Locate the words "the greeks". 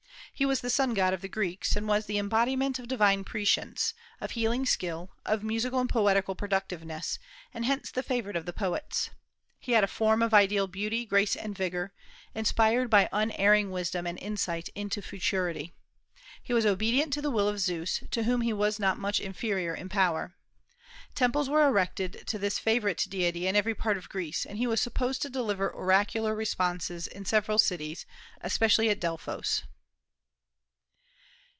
1.21-1.75